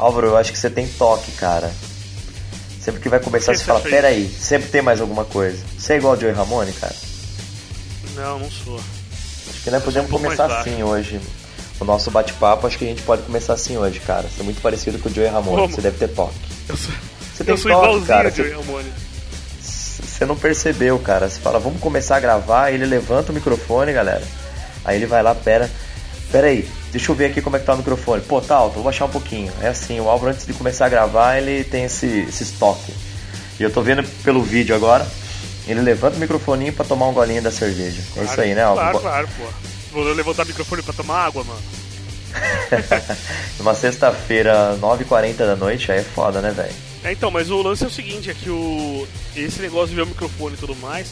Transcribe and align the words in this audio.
Álvaro, 0.00 0.28
eu 0.28 0.36
acho 0.36 0.50
que 0.50 0.58
você 0.58 0.70
tem 0.70 0.88
toque, 0.88 1.30
cara. 1.32 1.70
Sempre 2.80 3.02
que 3.02 3.08
vai 3.10 3.20
começar, 3.20 3.54
você 3.54 3.62
fala, 3.62 3.80
peraí, 3.80 4.26
sempre 4.26 4.70
tem 4.70 4.80
mais 4.80 5.00
alguma 5.00 5.26
coisa. 5.26 5.62
Você 5.78 5.92
é 5.92 5.96
igual 5.98 6.14
o 6.14 6.20
Joey 6.20 6.32
Ramone, 6.32 6.72
cara? 6.72 6.94
Não, 8.14 8.38
não 8.38 8.50
sou. 8.50 8.80
Acho 9.50 9.62
que 9.62 9.70
nós 9.70 9.82
podemos 9.82 10.10
um 10.10 10.12
começar 10.12 10.46
assim 10.46 10.82
hoje. 10.82 11.20
O 11.78 11.84
nosso 11.84 12.10
bate-papo, 12.10 12.66
acho 12.66 12.78
que 12.78 12.84
a 12.84 12.88
gente 12.88 13.02
pode 13.02 13.22
começar 13.22 13.52
assim 13.52 13.76
hoje, 13.76 14.00
cara. 14.00 14.22
Você 14.28 14.40
é 14.40 14.42
muito 14.42 14.60
parecido 14.62 14.98
com 14.98 15.08
o 15.10 15.14
Joey 15.14 15.28
Ramone, 15.28 15.62
Como? 15.62 15.74
você 15.74 15.80
deve 15.82 15.98
ter 15.98 16.08
toque. 16.08 16.34
Eu 16.68 16.76
sou, 16.76 16.94
você 17.34 17.44
tem 17.44 17.54
eu 17.54 17.58
sou 17.58 17.70
toque, 17.70 18.06
cara. 18.06 18.30
Joey 18.30 18.52
Ramone. 18.52 18.92
Você 19.60 20.24
não 20.24 20.36
percebeu, 20.36 20.98
cara. 20.98 21.28
Você 21.28 21.40
fala, 21.40 21.58
vamos 21.58 21.80
começar 21.80 22.16
a 22.16 22.20
gravar, 22.20 22.70
ele 22.70 22.86
levanta 22.86 23.32
o 23.32 23.34
microfone, 23.34 23.92
galera. 23.92 24.22
Aí 24.84 24.96
ele 24.96 25.06
vai 25.06 25.22
lá, 25.22 25.34
pera. 25.34 25.70
Pera 26.30 26.46
aí, 26.46 26.68
deixa 26.92 27.10
eu 27.10 27.16
ver 27.16 27.26
aqui 27.26 27.42
como 27.42 27.56
é 27.56 27.58
que 27.58 27.66
tá 27.66 27.74
o 27.74 27.78
microfone. 27.78 28.22
Pô, 28.22 28.40
tá 28.40 28.54
alto, 28.54 28.74
vou 28.74 28.84
baixar 28.84 29.06
um 29.06 29.10
pouquinho. 29.10 29.52
É 29.60 29.68
assim, 29.68 30.00
o 30.00 30.08
Álvaro 30.08 30.32
antes 30.32 30.46
de 30.46 30.52
começar 30.52 30.86
a 30.86 30.88
gravar, 30.88 31.38
ele 31.38 31.64
tem 31.64 31.84
esse, 31.84 32.06
esse 32.28 32.44
estoque. 32.44 32.92
E 33.58 33.62
eu 33.62 33.70
tô 33.70 33.82
vendo 33.82 34.02
pelo 34.22 34.42
vídeo 34.42 34.74
agora, 34.74 35.06
ele 35.66 35.80
levanta 35.80 36.16
o 36.16 36.20
microfoninho 36.20 36.72
para 36.72 36.84
tomar 36.84 37.08
um 37.08 37.12
golinho 37.12 37.42
da 37.42 37.50
cerveja. 37.50 38.00
Claro, 38.12 38.28
é 38.28 38.30
isso 38.30 38.40
aí, 38.40 38.54
né, 38.54 38.62
Álvaro? 38.62 38.98
Claro, 38.98 39.28
claro, 39.28 39.28
pô. 39.36 39.70
Vou 39.92 40.12
levantar 40.12 40.44
o 40.44 40.46
microfone 40.46 40.82
para 40.82 40.94
tomar 40.94 41.26
água, 41.26 41.42
mano. 41.42 41.60
Numa 43.58 43.74
sexta-feira, 43.74 44.78
9h40 44.80 45.36
da 45.36 45.56
noite, 45.56 45.90
aí 45.90 45.98
é 45.98 46.02
foda, 46.02 46.40
né, 46.40 46.52
velho? 46.52 46.72
É, 47.02 47.12
então, 47.12 47.30
mas 47.30 47.50
o 47.50 47.60
lance 47.60 47.82
é 47.82 47.86
o 47.86 47.90
seguinte, 47.90 48.30
é 48.30 48.34
que 48.34 48.50
o 48.50 49.06
esse 49.34 49.60
negócio 49.60 49.88
de 49.88 49.94
ver 49.96 50.02
o 50.02 50.06
microfone 50.06 50.54
e 50.54 50.58
tudo 50.58 50.76
mais, 50.76 51.10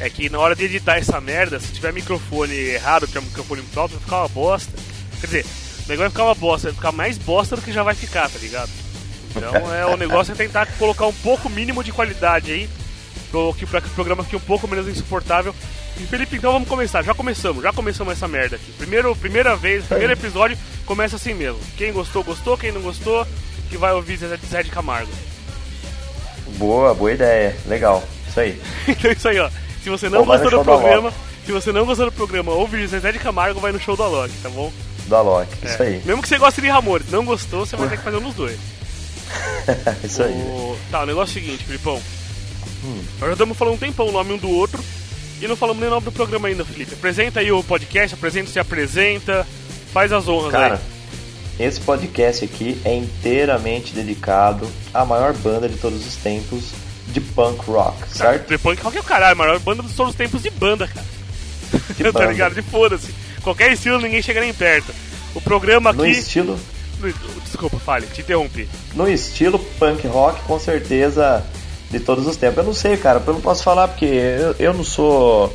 é 0.00 0.10
que 0.10 0.28
na 0.28 0.38
hora 0.38 0.54
de 0.54 0.64
editar 0.64 0.96
essa 0.96 1.20
merda, 1.20 1.60
se 1.60 1.72
tiver 1.72 1.92
microfone 1.92 2.54
errado, 2.54 3.06
tiver 3.06 3.22
microfone 3.22 3.62
muito 3.62 3.78
alto, 3.78 3.92
vai 3.92 4.02
ficar 4.02 4.18
uma 4.18 4.28
bosta. 4.28 4.72
Quer 5.20 5.26
dizer, 5.26 5.44
o 5.44 5.88
negócio 5.88 5.96
vai 5.98 6.10
ficar 6.10 6.24
uma 6.24 6.34
bosta, 6.34 6.68
vai 6.68 6.74
ficar 6.74 6.92
mais 6.92 7.18
bosta 7.18 7.56
do 7.56 7.62
que 7.62 7.72
já 7.72 7.82
vai 7.82 7.94
ficar, 7.94 8.28
tá 8.28 8.38
ligado? 8.38 8.70
Então 9.30 9.74
é 9.74 9.84
o 9.86 9.96
negócio 9.96 10.32
é 10.32 10.36
tentar 10.36 10.66
colocar 10.78 11.06
um 11.06 11.12
pouco 11.12 11.48
mínimo 11.48 11.82
de 11.82 11.92
qualidade 11.92 12.52
aí, 12.52 12.68
para 13.68 13.80
que 13.80 13.88
o 13.88 13.90
programa 13.90 14.22
fique 14.22 14.36
um 14.36 14.40
pouco 14.40 14.68
menos 14.68 14.86
insuportável. 14.88 15.54
E 15.96 16.06
Felipe, 16.06 16.36
então 16.36 16.52
vamos 16.52 16.68
começar. 16.68 17.02
Já 17.02 17.14
começamos, 17.14 17.62
já 17.62 17.72
começamos 17.72 18.12
essa 18.12 18.26
merda 18.28 18.56
aqui. 18.56 18.72
Primeiro, 18.72 19.14
primeira 19.16 19.56
vez, 19.56 19.84
primeiro 19.84 20.12
episódio, 20.12 20.58
começa 20.84 21.16
assim 21.16 21.34
mesmo. 21.34 21.58
Quem 21.76 21.92
gostou, 21.92 22.22
gostou, 22.24 22.58
quem 22.58 22.72
não 22.72 22.80
gostou, 22.80 23.26
que 23.68 23.76
vai 23.76 23.92
ouvir 23.92 24.16
Zé 24.16 24.62
de 24.62 24.70
Camargo. 24.70 25.10
Boa, 26.56 26.94
boa 26.94 27.12
ideia. 27.12 27.56
Legal. 27.66 28.02
Isso 28.28 28.40
aí. 28.40 28.60
então 28.88 29.10
é 29.10 29.14
isso 29.14 29.28
aí, 29.28 29.38
ó. 29.38 29.50
Se 29.84 29.90
você 29.90 30.08
não 30.08 30.24
gostou 30.24 30.50
do 30.50 30.64
programa, 30.64 31.12
se 31.44 31.52
você 31.52 31.70
não 31.70 31.84
gostou 31.84 32.06
do 32.06 32.12
programa, 32.12 32.52
ouve 32.52 32.86
Zezé 32.86 33.12
de 33.12 33.18
Camargo, 33.18 33.60
vai 33.60 33.70
no 33.70 33.78
show 33.78 33.94
do 33.94 34.02
Alok, 34.02 34.32
tá 34.42 34.48
bom? 34.48 34.72
Do 35.06 35.14
Alok, 35.14 35.46
é. 35.62 35.68
isso 35.68 35.82
aí. 35.82 36.02
Mesmo 36.06 36.22
que 36.22 36.28
você 36.28 36.38
goste 36.38 36.62
de 36.62 36.68
Ramones, 36.68 37.10
não 37.10 37.22
gostou, 37.22 37.66
você 37.66 37.76
vai 37.76 37.90
ter 37.90 37.98
que 37.98 38.02
fazer 38.02 38.16
um 38.16 38.22
dos 38.22 38.34
dois. 38.34 38.58
isso 40.02 40.22
o... 40.22 40.24
aí. 40.24 40.78
Tá, 40.90 41.02
o 41.02 41.06
negócio 41.06 41.36
é 41.36 41.42
o 41.42 41.44
seguinte, 41.44 41.64
Filipão. 41.64 42.00
Hum. 42.82 43.02
Nós 43.20 43.28
já 43.28 43.32
estamos 43.32 43.58
falando 43.58 43.74
um 43.74 43.76
tempão 43.76 44.08
o 44.08 44.12
nome 44.12 44.32
um 44.32 44.38
do 44.38 44.48
outro 44.48 44.82
e 45.42 45.46
não 45.46 45.54
falamos 45.54 45.80
nem 45.80 45.90
o 45.90 45.92
nome 45.92 46.06
do 46.06 46.12
programa 46.12 46.48
ainda, 46.48 46.64
Felipe. 46.64 46.94
Apresenta 46.94 47.40
aí 47.40 47.52
o 47.52 47.62
podcast, 47.62 48.14
apresenta, 48.14 48.50
se 48.50 48.58
apresenta, 48.58 49.46
faz 49.92 50.12
as 50.12 50.26
honras 50.26 50.50
Cara, 50.50 50.80
aí. 51.58 51.66
esse 51.66 51.78
podcast 51.78 52.42
aqui 52.42 52.80
é 52.86 52.94
inteiramente 52.94 53.92
dedicado 53.92 54.66
à 54.94 55.04
maior 55.04 55.34
banda 55.34 55.68
de 55.68 55.76
todos 55.76 56.06
os 56.06 56.16
tempos, 56.16 56.72
de 57.14 57.20
punk 57.20 57.64
rock, 57.70 57.96
certo? 58.08 58.48
de 58.48 58.58
punk 58.58 58.82
rock 58.82 58.96
é 58.96 59.00
o 59.00 59.04
caralho, 59.04 59.32
a 59.32 59.36
maior 59.36 59.58
banda 59.60 59.84
de 59.84 59.92
todos 59.94 60.10
os 60.10 60.16
tempos 60.16 60.42
de 60.42 60.50
banda, 60.50 60.88
cara. 60.88 61.06
De 61.96 62.10
tá 62.12 62.26
ligado? 62.26 62.54
De 62.54 62.62
foda-se. 62.62 63.14
Qualquer 63.40 63.72
estilo, 63.72 64.00
ninguém 64.00 64.20
chega 64.20 64.40
nem 64.40 64.52
perto. 64.52 64.92
O 65.32 65.40
programa 65.40 65.90
aqui. 65.90 65.98
No 65.98 66.06
estilo. 66.06 66.58
Desculpa, 67.44 67.78
fale, 67.78 68.06
te 68.08 68.22
interrompi. 68.22 68.68
No 68.94 69.08
estilo 69.08 69.58
punk 69.78 70.06
rock, 70.08 70.42
com 70.42 70.58
certeza, 70.58 71.44
de 71.90 72.00
todos 72.00 72.26
os 72.26 72.36
tempos. 72.36 72.58
Eu 72.58 72.64
não 72.64 72.74
sei, 72.74 72.96
cara, 72.96 73.22
eu 73.24 73.32
não 73.32 73.40
posso 73.40 73.62
falar 73.62 73.86
porque 73.88 74.06
eu, 74.06 74.56
eu 74.58 74.74
não 74.74 74.82
sou 74.82 75.54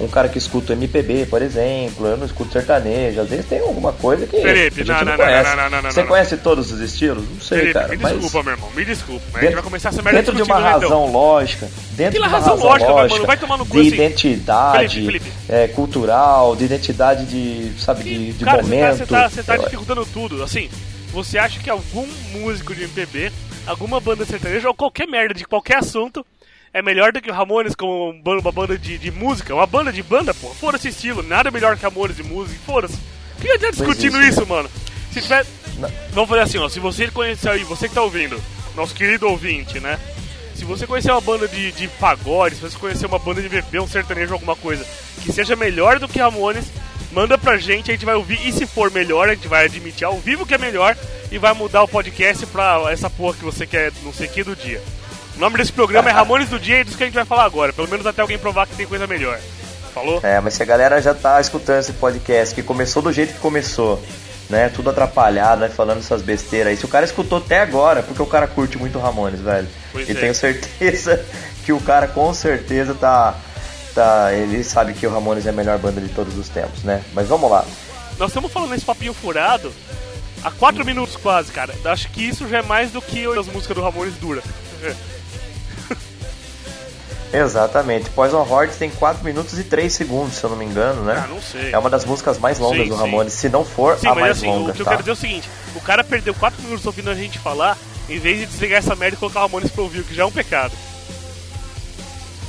um 0.00 0.06
cara 0.06 0.28
que 0.28 0.38
escuta 0.38 0.74
MPB, 0.74 1.26
por 1.26 1.42
exemplo, 1.42 2.06
eu 2.06 2.16
não 2.16 2.26
escuto 2.26 2.52
sertanejo, 2.52 3.20
às 3.20 3.28
vezes 3.28 3.46
tem 3.46 3.58
alguma 3.60 3.92
coisa 3.92 4.26
que 4.26 4.40
Felipe, 4.40 4.84
não, 4.84 4.94
não, 4.96 5.04
não, 5.04 5.16
conhece. 5.16 5.56
Não, 5.56 5.70
não, 5.70 5.82
não, 5.82 5.90
Você 5.90 6.04
conhece 6.04 6.36
todos 6.36 6.70
os 6.70 6.80
estilos? 6.80 7.24
Não 7.28 7.40
sei, 7.40 7.58
Felipe, 7.58 7.74
cara. 7.74 7.88
Me 7.88 7.96
mas... 7.96 8.12
desculpa, 8.12 8.42
meu 8.44 8.52
irmão, 8.52 8.70
me 8.76 8.84
desculpa. 8.84 9.24
Dentro, 9.24 9.38
a 9.38 9.42
gente 9.42 9.54
vai 9.54 9.62
começar 9.62 9.88
essa 9.88 10.02
merda 10.02 10.18
Dentro 10.18 10.36
de 10.36 10.42
uma 10.42 10.58
razão 10.58 10.86
então. 10.86 11.12
lógica, 11.12 11.68
dentro 11.92 12.12
de 12.12 12.18
uma 12.18 12.28
razão, 12.28 12.52
razão 12.52 12.68
lógica, 12.68 12.92
lógica 12.92 13.26
vai 13.26 13.36
tomar 13.36 13.58
no 13.58 13.66
cu, 13.66 13.72
de 13.72 13.88
assim. 13.88 13.88
identidade 13.88 14.94
Felipe, 14.94 15.18
Felipe. 15.18 15.32
É, 15.48 15.68
cultural, 15.68 16.54
de 16.54 16.64
identidade 16.64 17.26
de, 17.26 17.80
sabe, 17.80 18.04
de, 18.04 18.32
de 18.34 18.44
cara, 18.44 18.62
momento. 18.62 18.98
Você 18.98 19.06
tá, 19.06 19.28
você 19.28 19.42
tá, 19.42 19.56
tá 19.56 19.64
dificultando 19.64 20.06
tudo, 20.06 20.44
assim, 20.44 20.70
você 21.10 21.38
acha 21.38 21.58
que 21.58 21.68
algum 21.68 22.06
músico 22.32 22.72
de 22.72 22.84
MPB, 22.84 23.32
alguma 23.66 23.98
banda 23.98 24.24
sertaneja 24.24 24.68
ou 24.68 24.74
qualquer 24.74 25.08
merda 25.08 25.34
de 25.34 25.44
qualquer 25.44 25.78
assunto 25.78 26.24
é 26.78 26.82
melhor 26.82 27.12
do 27.12 27.20
que 27.20 27.30
o 27.30 27.34
Ramones 27.34 27.74
como 27.74 28.10
uma 28.24 28.52
banda 28.52 28.78
de, 28.78 28.98
de 28.98 29.10
música. 29.10 29.54
Uma 29.54 29.66
banda 29.66 29.92
de 29.92 30.02
banda, 30.02 30.32
pô. 30.32 30.48
Foda-se 30.54 30.88
estilo. 30.88 31.22
Nada 31.22 31.50
melhor 31.50 31.76
que 31.76 31.82
Ramones 31.82 32.16
de 32.16 32.22
música. 32.22 32.58
Foda-se. 32.64 32.96
Por 33.34 33.42
que 33.42 33.50
adianta 33.50 33.76
discutindo 33.76 34.22
isso, 34.22 34.46
mano? 34.46 34.70
Se 35.12 35.20
tiver. 35.20 35.44
Não. 35.78 35.90
Vamos 36.12 36.30
fazer 36.30 36.42
assim, 36.42 36.58
ó. 36.58 36.68
Se 36.68 36.80
você 36.80 37.08
conhecer 37.08 37.48
aí, 37.48 37.64
você 37.64 37.88
que 37.88 37.94
tá 37.94 38.02
ouvindo, 38.02 38.40
nosso 38.76 38.94
querido 38.94 39.28
ouvinte, 39.28 39.80
né? 39.80 39.98
Se 40.54 40.64
você 40.64 40.86
conhecer 40.86 41.10
uma 41.10 41.20
banda 41.20 41.46
de, 41.46 41.70
de 41.72 41.88
pagode, 41.88 42.56
se 42.56 42.60
você 42.60 42.76
conhecer 42.78 43.06
uma 43.06 43.18
banda 43.18 43.40
de 43.40 43.48
bebê, 43.48 43.78
um 43.78 43.86
sertanejo, 43.86 44.32
alguma 44.32 44.56
coisa 44.56 44.84
que 45.22 45.32
seja 45.32 45.54
melhor 45.54 45.98
do 45.98 46.08
que 46.08 46.18
Ramones, 46.18 46.66
manda 47.12 47.38
pra 47.38 47.56
gente, 47.58 47.90
a 47.90 47.94
gente 47.94 48.04
vai 48.04 48.14
ouvir. 48.14 48.38
E 48.46 48.52
se 48.52 48.66
for 48.66 48.90
melhor, 48.90 49.28
a 49.28 49.34
gente 49.34 49.48
vai 49.48 49.64
admitir 49.64 50.04
ao 50.04 50.18
vivo 50.18 50.46
que 50.46 50.54
é 50.54 50.58
melhor 50.58 50.96
e 51.30 51.38
vai 51.38 51.52
mudar 51.54 51.82
o 51.82 51.88
podcast 51.88 52.46
pra 52.46 52.84
essa 52.90 53.10
porra 53.10 53.36
que 53.36 53.44
você 53.44 53.66
quer, 53.66 53.92
não 54.02 54.12
sei 54.12 54.26
o 54.26 54.30
que, 54.30 54.44
do 54.44 54.56
dia. 54.56 54.80
O 55.38 55.40
nome 55.40 55.56
desse 55.56 55.72
programa 55.72 56.10
é 56.10 56.12
Ramones 56.12 56.48
do 56.48 56.58
Dia 56.58 56.80
e 56.80 56.84
disso 56.84 56.96
que 56.96 57.04
a 57.04 57.06
gente 57.06 57.14
vai 57.14 57.24
falar 57.24 57.44
agora. 57.44 57.72
Pelo 57.72 57.86
menos 57.86 58.04
até 58.04 58.20
alguém 58.20 58.36
provar 58.36 58.66
que 58.66 58.74
tem 58.74 58.84
coisa 58.84 59.06
melhor. 59.06 59.38
Falou? 59.94 60.18
É, 60.20 60.40
mas 60.40 60.54
se 60.54 60.64
a 60.64 60.66
galera 60.66 61.00
já 61.00 61.14
tá 61.14 61.40
escutando 61.40 61.78
esse 61.78 61.92
podcast, 61.92 62.52
que 62.52 62.60
começou 62.60 63.00
do 63.00 63.12
jeito 63.12 63.34
que 63.34 63.38
começou, 63.38 64.02
né? 64.50 64.68
Tudo 64.68 64.90
atrapalhado, 64.90 65.60
né? 65.60 65.68
Falando 65.68 65.98
essas 65.98 66.22
besteiras 66.22 66.72
aí. 66.72 66.76
Se 66.76 66.84
o 66.84 66.88
cara 66.88 67.04
escutou 67.04 67.38
até 67.38 67.60
agora, 67.60 68.02
porque 68.02 68.20
o 68.20 68.26
cara 68.26 68.48
curte 68.48 68.76
muito 68.78 68.98
Ramones, 68.98 69.38
velho. 69.38 69.68
Pois 69.92 70.08
e 70.08 70.10
é. 70.10 70.14
tenho 70.16 70.34
certeza 70.34 71.24
que 71.64 71.72
o 71.72 71.80
cara 71.80 72.08
com 72.08 72.34
certeza 72.34 72.92
tá. 72.96 73.36
tá 73.94 74.32
ele 74.32 74.64
sabe 74.64 74.92
que 74.92 75.06
o 75.06 75.10
Ramones 75.12 75.46
é 75.46 75.50
a 75.50 75.52
melhor 75.52 75.78
banda 75.78 76.00
de 76.00 76.08
todos 76.08 76.36
os 76.36 76.48
tempos, 76.48 76.82
né? 76.82 77.00
Mas 77.14 77.28
vamos 77.28 77.48
lá. 77.48 77.64
Nós 78.18 78.30
estamos 78.30 78.50
falando 78.50 78.70
nesse 78.70 78.84
papinho 78.84 79.14
furado 79.14 79.72
há 80.42 80.50
4 80.50 80.84
minutos 80.84 81.14
quase, 81.14 81.52
cara. 81.52 81.72
Acho 81.84 82.10
que 82.10 82.28
isso 82.28 82.48
já 82.48 82.58
é 82.58 82.62
mais 82.62 82.90
do 82.90 83.00
que 83.00 83.24
as 83.24 83.46
músicas 83.46 83.76
do 83.76 83.84
Ramones 83.84 84.14
dura. 84.14 84.42
Exatamente. 87.32 88.08
Poison 88.10 88.46
Horde 88.48 88.74
tem 88.74 88.90
4 88.90 89.24
minutos 89.24 89.58
e 89.58 89.64
3 89.64 89.92
segundos, 89.92 90.36
se 90.36 90.44
eu 90.44 90.50
não 90.50 90.56
me 90.56 90.64
engano, 90.64 91.02
né? 91.02 91.22
Ah, 91.24 91.28
não 91.28 91.40
sei. 91.40 91.72
É 91.72 91.78
uma 91.78 91.90
das 91.90 92.04
músicas 92.04 92.38
mais 92.38 92.58
longas 92.58 92.82
sim, 92.84 92.88
do 92.88 92.94
Ramones, 92.94 93.32
sim. 93.32 93.40
se 93.40 93.48
não 93.48 93.64
for 93.64 93.98
sim, 93.98 94.06
a 94.06 94.14
mas 94.14 94.20
mais 94.20 94.36
assim, 94.38 94.46
longa. 94.46 94.70
O 94.70 94.74
que 94.74 94.84
tá? 94.84 94.84
eu 94.84 94.96
quero 94.96 95.02
dizer 95.02 95.10
é 95.10 95.12
o 95.12 95.16
seguinte: 95.16 95.50
o 95.74 95.80
cara 95.80 96.02
perdeu 96.02 96.34
4 96.34 96.62
minutos 96.62 96.86
ouvindo 96.86 97.10
a 97.10 97.14
gente 97.14 97.38
falar, 97.38 97.76
em 98.08 98.18
vez 98.18 98.38
de 98.38 98.46
desligar 98.46 98.78
essa 98.78 98.94
merda 98.96 99.16
e 99.16 99.18
colocar 99.18 99.40
o 99.40 99.42
Ramones 99.42 99.70
pra 99.70 99.82
ouvir, 99.82 100.00
o 100.00 100.04
que 100.04 100.14
já 100.14 100.22
é 100.22 100.26
um 100.26 100.32
pecado. 100.32 100.72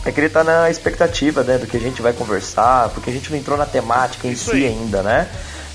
É 0.05 0.11
que 0.11 0.19
ele 0.21 0.29
tá 0.29 0.45
na 0.45 0.69
expectativa, 0.69 1.43
né, 1.43 1.57
do 1.57 1.67
que 1.67 1.75
a 1.75 1.79
gente 1.79 2.01
vai 2.01 2.13
conversar, 2.13 2.87
porque 2.89 3.09
a 3.09 3.13
gente 3.13 3.29
não 3.29 3.37
entrou 3.37 3.57
na 3.57 3.65
temática 3.65 4.27
em 4.27 4.31
Isso 4.31 4.51
si 4.51 4.57
aí. 4.57 4.67
ainda, 4.67 5.03
né? 5.03 5.29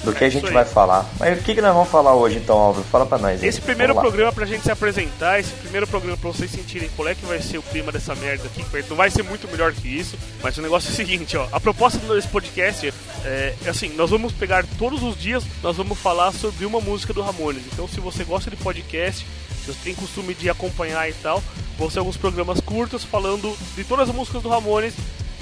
Do 0.05 0.13
que 0.13 0.25
a 0.25 0.29
gente 0.29 0.51
vai 0.53 0.65
falar. 0.65 1.09
Mas 1.19 1.39
o 1.39 1.43
que, 1.43 1.55
que 1.55 1.61
nós 1.61 1.73
vamos 1.73 1.89
falar 1.89 2.15
hoje 2.15 2.39
então, 2.39 2.57
Álvaro? 2.57 2.85
Fala 2.87 3.07
pra 3.07 3.19
nós. 3.19 3.43
Aí. 3.43 3.49
Esse 3.49 3.61
primeiro 3.61 3.95
programa 3.95 4.33
pra 4.33 4.47
gente 4.47 4.63
se 4.63 4.71
apresentar, 4.71 5.41
esse 5.41 5.53
primeiro 5.53 5.87
programa 5.87 6.17
pra 6.17 6.31
vocês 6.31 6.51
sentirem 6.51 6.89
qual 6.95 7.09
é 7.09 7.15
que 7.15 7.25
vai 7.25 7.41
ser 7.41 7.59
o 7.59 7.63
clima 7.63 7.91
dessa 7.91 8.15
merda 8.15 8.45
aqui, 8.47 8.65
não 8.89 8.97
vai 8.97 9.11
ser 9.11 9.23
muito 9.23 9.49
melhor 9.49 9.73
que 9.73 9.89
isso, 9.89 10.17
mas 10.43 10.57
o 10.59 10.63
negócio 10.63 10.89
é 10.89 10.93
o 10.93 10.95
seguinte, 10.95 11.37
ó, 11.37 11.49
a 11.51 11.59
proposta 11.59 11.99
desse 11.99 12.29
podcast 12.29 12.93
é, 13.25 13.55
é 13.65 13.69
assim, 13.69 13.89
nós 13.97 14.11
vamos 14.11 14.33
pegar 14.33 14.65
todos 14.79 15.03
os 15.03 15.19
dias, 15.19 15.45
nós 15.63 15.77
vamos 15.77 15.99
falar 15.99 16.33
sobre 16.33 16.67
uma 16.67 16.81
música 16.81 17.13
do 17.13 17.23
Ramones. 17.23 17.63
Então 17.73 17.89
se 17.89 18.01
você 18.01 18.25
gosta 18.25 18.51
de 18.51 18.57
podcast, 18.57 19.27
se 19.65 19.73
você 19.73 19.79
tem 19.83 19.95
costume 19.95 20.35
de 20.35 20.51
acompanhar 20.51 21.09
e 21.09 21.15
tal, 21.15 21.43
vão 21.79 21.89
ser 21.89 22.01
alguns 22.01 22.17
programas 22.17 22.61
curtos 22.61 23.05
falando 23.05 23.57
de 23.75 23.85
todas 23.85 24.09
as 24.09 24.15
músicas 24.15 24.43
do 24.43 24.49
Ramones, 24.49 24.95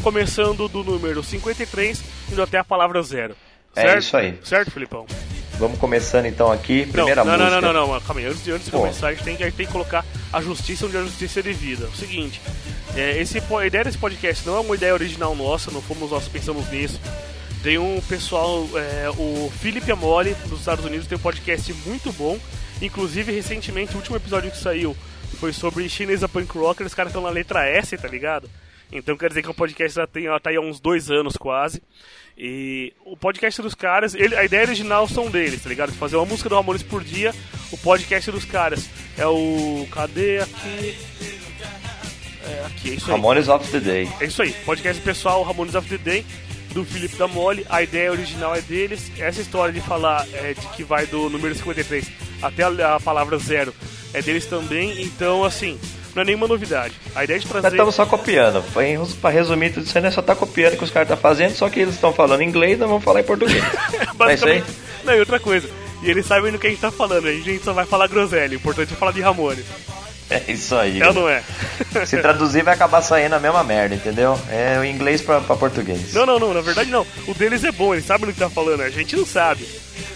começando 0.03 0.69
do 0.69 0.85
número 0.85 1.23
53 1.23 2.03
indo 2.31 2.43
até 2.43 2.59
a 2.59 2.65
palavra 2.65 3.03
zero. 3.03 3.37
É 3.75 3.83
certo? 3.83 4.03
isso 4.03 4.17
aí. 4.17 4.39
Certo, 4.45 4.71
Filipão? 4.71 5.07
Vamos 5.59 5.79
começando 5.79 6.27
então 6.27 6.51
aqui. 6.51 6.87
Primeira 6.87 7.25
não, 7.25 7.33
música. 7.33 7.51
Não, 7.51 7.61
não, 7.61 7.73
não, 7.73 7.93
não, 7.93 8.01
calma 8.01 8.21
aí. 8.21 8.27
Antes, 8.27 8.49
antes 8.49 8.65
de 8.65 8.71
Pô. 8.71 8.81
começar, 8.81 9.09
a 9.09 9.15
gente, 9.15 9.25
tem, 9.25 9.35
a 9.37 9.39
gente 9.39 9.55
tem 9.55 9.67
que 9.67 9.73
colocar 9.73 10.05
a 10.33 10.41
justiça 10.41 10.87
onde 10.87 10.97
a 10.97 11.03
justiça 11.03 11.41
é 11.41 11.43
devida. 11.43 11.87
O 11.87 11.97
seguinte, 11.97 12.41
é, 12.97 13.21
esse, 13.21 13.39
a 13.39 13.67
ideia 13.67 13.85
desse 13.85 13.99
podcast 13.99 14.47
não 14.47 14.57
é 14.57 14.61
uma 14.61 14.75
ideia 14.75 14.93
original 14.93 15.35
nossa, 15.35 15.71
não 15.71 15.81
fomos 15.81 16.11
nós 16.11 16.25
que 16.25 16.31
pensamos 16.31 16.71
nisso. 16.71 17.01
Tem 17.63 17.79
um 17.79 18.01
pessoal, 18.09 18.67
é, 18.75 19.09
o 19.11 19.51
Felipe 19.61 19.93
Amore, 19.93 20.35
dos 20.49 20.59
Estados 20.59 20.85
Unidos, 20.85 21.07
tem 21.07 21.17
um 21.17 21.21
podcast 21.21 21.73
muito 21.87 22.13
bom. 22.13 22.39
Inclusive, 22.81 23.31
recentemente, 23.31 23.95
o 23.95 23.99
último 23.99 24.17
episódio 24.17 24.51
que 24.51 24.59
saiu 24.59 24.97
foi 25.39 25.53
sobre 25.53 25.89
chinesa 25.89 26.29
punk 26.29 26.59
rocker. 26.59 26.85
Os 26.85 26.95
caras 26.95 27.11
estão 27.11 27.23
na 27.23 27.31
letra 27.31 27.65
S, 27.69 27.97
tá 27.97 28.09
ligado? 28.09 28.51
Então 28.93 29.17
quer 29.17 29.29
dizer 29.29 29.43
que 29.43 29.51
o 29.51 29.55
podcast 29.55 29.97
já 29.97 30.07
tem, 30.07 30.25
tá 30.43 30.51
aí 30.51 30.57
há 30.57 30.61
uns 30.61 30.79
dois 30.79 31.11
anos 31.11 31.37
quase. 31.37 31.83
E 32.37 32.93
o 33.05 33.17
podcast 33.17 33.61
dos 33.61 33.75
caras, 33.75 34.15
ele, 34.15 34.35
a 34.35 34.45
ideia 34.45 34.65
original 34.65 35.07
são 35.09 35.31
deles, 35.31 35.63
tá 35.63 35.69
ligado? 35.69 35.93
Fazer 35.93 36.17
uma 36.17 36.27
música 36.27 36.49
do 36.49 36.55
Ramones 36.55 36.83
por 36.83 37.03
dia, 37.03 37.35
O 37.71 37.79
podcast 37.79 38.31
dos 38.31 38.45
caras 38.45 38.89
é 39.17 39.27
o. 39.27 39.87
Cadê 39.91 40.39
aqui? 40.39 40.97
É, 42.45 42.67
aqui, 42.67 42.91
é 42.91 42.95
isso 42.95 43.07
aí. 43.07 43.13
Ramones 43.13 43.49
of 43.49 43.71
the 43.71 43.81
Day. 43.81 44.09
É 44.21 44.27
isso 44.27 44.43
aí. 44.43 44.53
Podcast 44.65 45.01
pessoal 45.03 45.43
Ramones 45.43 45.75
of 45.75 45.89
the 45.89 45.99
Day, 45.99 46.27
do 46.73 46.85
Felipe 46.85 47.17
da 47.17 47.29
Mole. 47.29 47.67
A 47.69 47.83
ideia 47.83 48.11
original 48.11 48.55
é 48.55 48.61
deles. 48.61 49.11
Essa 49.19 49.41
história 49.41 49.73
de 49.73 49.81
falar 49.81 50.27
é, 50.33 50.55
de 50.55 50.67
que 50.69 50.83
vai 50.83 51.07
do 51.07 51.31
número 51.31 51.55
53 51.55 52.11
até 52.43 52.65
a, 52.65 52.97
a 52.97 53.01
palavra 53.01 53.39
zero 53.39 53.75
é 54.13 54.21
deles 54.21 54.47
também. 54.47 55.03
Então, 55.03 55.45
assim, 55.45 55.79
não 56.15 56.23
é 56.23 56.27
nenhuma 56.27 56.47
novidade. 56.47 56.95
A 57.15 57.25
ideia 57.25 57.39
de 57.39 57.47
trazer. 57.47 57.65
Nós 57.65 57.73
estamos 57.73 57.95
só 57.95 58.07
copiando. 58.07 58.63
Pra 59.21 59.31
resumir 59.31 59.73
tudo 59.73 59.87
isso 59.87 59.97
aí, 59.97 60.05
nós 60.05 60.15
só 60.15 60.23
tá 60.23 60.35
copiando 60.35 60.75
o 60.75 60.77
que 60.77 60.85
os 60.85 60.91
caras 60.91 61.07
estão 61.07 61.17
tá 61.17 61.23
fazendo, 61.23 61.55
só 61.55 61.69
que 61.69 61.81
eles 61.81 61.95
estão 61.95 62.13
falando 62.13 62.43
inglês, 62.43 62.79
nós 62.79 62.89
vamos 62.89 63.05
falar 63.05 63.21
em 63.21 63.25
português. 63.25 63.63
é 64.29 64.35
isso 64.35 64.47
aí? 64.47 64.63
Não, 65.05 65.15
e 65.15 65.21
outra 65.21 65.41
coisa. 65.41 65.69
E 66.03 66.11
eles 66.11 66.27
sabem 66.27 66.51
do 66.51 66.59
que 66.59 66.67
a 66.67 66.71
gente 66.71 66.81
tá 66.81 66.91
falando, 66.91 67.29
a 67.29 67.33
gente 67.33 67.63
só 67.63 67.73
vai 67.73 67.87
falar 67.87 68.09
groselha. 68.09 68.53
O 68.53 68.57
importante 68.57 68.93
é 68.93 68.97
falar 68.97 69.13
de 69.13 69.21
Ramones. 69.21 69.65
É 70.31 70.51
isso 70.51 70.75
aí. 70.75 71.01
É 71.01 71.09
ou 71.09 71.15
não 71.15 71.29
é? 71.29 71.43
Se 72.07 72.17
traduzir 72.17 72.63
vai 72.63 72.75
acabar 72.75 73.03
saindo 73.03 73.35
a 73.35 73.39
mesma 73.39 73.63
merda, 73.63 73.95
entendeu? 73.95 74.39
É 74.51 74.79
o 74.79 74.85
inglês 74.85 75.21
pra, 75.21 75.41
pra 75.41 75.57
português. 75.57 76.13
Não, 76.15 76.25
não, 76.25 76.39
não, 76.39 76.55
na 76.55 76.61
verdade 76.61 76.91
não. 76.91 77.07
O 77.29 77.35
deles 77.35 77.65
é 77.65 77.71
bom, 77.71 77.95
eles 77.95 78.07
sabem 78.07 78.27
do 78.27 78.33
que 78.33 78.39
tá 78.39 78.49
falando, 78.49 78.81
a 78.81 78.91
gente 78.91 79.15
não 79.15 79.27
sabe. 79.27 79.69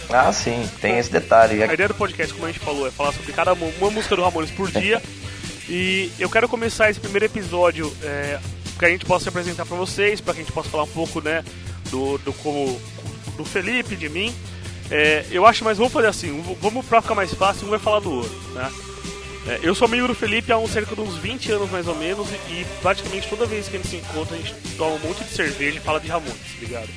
Ah, 0.09 0.33
sim, 0.33 0.69
tem 0.81 0.99
esse 0.99 1.11
detalhe. 1.11 1.63
A 1.63 1.73
ideia 1.73 1.89
do 1.89 1.95
podcast, 1.95 2.33
como 2.33 2.47
a 2.47 2.53
gente 2.53 2.65
falou, 2.65 2.87
é 2.87 2.91
falar 2.91 3.13
sobre 3.13 3.33
cada 3.33 3.53
uma 3.53 3.91
música 3.91 4.17
do 4.17 4.23
Ramones 4.23 4.51
por 4.51 4.71
dia. 4.71 5.03
e 5.69 6.11
eu 6.19 6.31
quero 6.31 6.49
começar 6.49 6.91
esse 6.91 7.01
primeiro 7.01 7.27
episódio 7.27 7.93
é, 8.03 8.39
que 8.79 8.85
a 8.85 8.89
gente 8.89 9.05
possa 9.05 9.25
se 9.25 9.29
apresentar 9.29 9.67
para 9.67 9.77
vocês, 9.77 10.21
para 10.21 10.35
que 10.35 10.41
a 10.41 10.43
gente 10.43 10.53
possa 10.53 10.69
falar 10.69 10.85
um 10.85 10.89
pouco, 10.89 11.21
né, 11.21 11.45
do, 11.91 12.19
do 12.19 12.33
como 12.33 12.81
do 13.37 13.45
Felipe, 13.45 13.97
de 13.97 14.09
mim. 14.09 14.35
É, 14.91 15.27
eu 15.31 15.45
acho, 15.45 15.65
mas 15.65 15.79
vamos 15.79 15.93
fazer 15.93 16.07
assim, 16.07 16.43
vamos 16.61 16.87
pra 16.87 17.03
ficar 17.03 17.15
mais 17.15 17.35
fácil, 17.35 17.67
um 17.67 17.71
vai 17.71 17.79
falar 17.79 18.01
do 18.01 18.13
outro, 18.13 18.51
né? 18.53 18.71
É, 19.49 19.61
eu 19.63 19.75
sou 19.75 19.87
amigo 19.87 20.09
do 20.09 20.15
Felipe 20.15 20.51
há 20.51 20.59
um, 20.59 20.67
cerca 20.67 20.95
de 20.95 21.01
uns 21.01 21.17
20 21.19 21.53
anos 21.53 21.71
mais 21.71 21.87
ou 21.87 21.95
menos, 21.95 22.29
e, 22.31 22.53
e, 22.53 22.67
praticamente 22.83 23.29
toda 23.29 23.47
vez 23.47 23.69
que 23.69 23.77
a 23.77 23.79
gente 23.79 23.89
se 23.89 23.97
encontra, 23.97 24.35
a 24.35 24.39
gente 24.39 24.55
toma 24.77 24.97
um 24.97 24.99
monte 24.99 25.23
de 25.25 25.31
cerveja 25.31 25.79
e 25.79 25.81
fala 25.81 26.01
de 26.01 26.09
Ramones, 26.09 26.35
tá 26.35 26.61
ligado? 26.61 26.89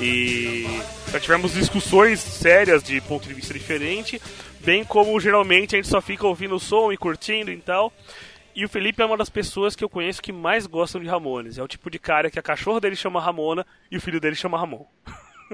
E 0.00 0.66
já 1.10 1.18
tivemos 1.18 1.54
discussões 1.54 2.20
sérias 2.20 2.82
de 2.82 3.00
ponto 3.00 3.26
de 3.26 3.34
vista 3.34 3.52
diferente, 3.54 4.20
bem 4.60 4.84
como 4.84 5.18
geralmente 5.18 5.74
a 5.74 5.78
gente 5.78 5.88
só 5.88 6.00
fica 6.00 6.26
ouvindo 6.26 6.54
o 6.54 6.60
som 6.60 6.92
e 6.92 6.96
curtindo 6.96 7.50
e 7.50 7.56
tal. 7.56 7.92
E 8.54 8.64
o 8.64 8.68
Felipe 8.68 9.00
é 9.00 9.06
uma 9.06 9.16
das 9.16 9.30
pessoas 9.30 9.76
que 9.76 9.84
eu 9.84 9.88
conheço 9.88 10.20
que 10.20 10.32
mais 10.32 10.66
gostam 10.66 11.00
de 11.00 11.06
Ramones. 11.06 11.58
É 11.58 11.62
o 11.62 11.68
tipo 11.68 11.90
de 11.90 11.98
cara 11.98 12.30
que 12.30 12.38
a 12.38 12.42
cachorra 12.42 12.80
dele 12.80 12.96
chama 12.96 13.20
Ramona 13.20 13.64
e 13.90 13.96
o 13.96 14.00
filho 14.00 14.20
dele 14.20 14.34
chama 14.34 14.58
Ramon. 14.58 14.84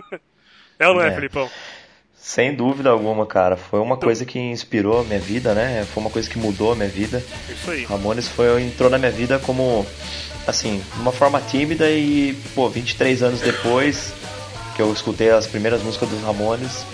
é 0.79 0.89
ou 0.89 0.95
não 0.95 1.03
é, 1.03 1.09
é 1.09 1.15
Felipão? 1.15 1.51
Sem 2.17 2.55
dúvida 2.55 2.89
alguma, 2.89 3.27
cara. 3.27 3.57
Foi 3.57 3.79
uma 3.81 3.95
então, 3.95 4.07
coisa 4.07 4.25
que 4.25 4.39
inspirou 4.39 5.01
a 5.01 5.05
minha 5.05 5.21
vida, 5.21 5.55
né? 5.55 5.85
Foi 5.93 6.03
uma 6.03 6.09
coisa 6.09 6.31
que 6.31 6.39
mudou 6.39 6.73
a 6.73 6.75
minha 6.75 6.89
vida. 6.89 7.23
Isso 7.49 7.71
aí. 7.71 7.85
Ramones 7.85 8.27
foi, 8.27 8.63
entrou 8.63 8.89
na 8.89 8.97
minha 8.97 9.11
vida 9.11 9.39
como, 9.39 9.87
assim, 10.47 10.83
de 10.95 11.01
uma 11.01 11.13
forma 11.13 11.41
tímida 11.43 11.91
e, 11.91 12.35
pô, 12.55 12.71
23 12.71 13.23
anos 13.23 13.41
depois 13.43 14.15
que 14.75 14.83
eu 14.83 14.93
escutei 14.93 15.31
as 15.31 15.47
primeiras 15.47 15.83
músicas 15.83 16.09
dos 16.09 16.23
Ramones, 16.23 16.85